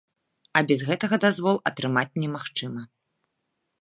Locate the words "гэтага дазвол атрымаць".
0.87-2.17